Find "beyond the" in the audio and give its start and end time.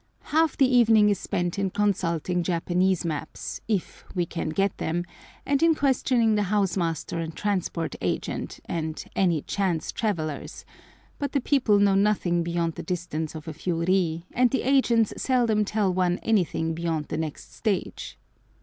12.41-12.81, 16.73-17.17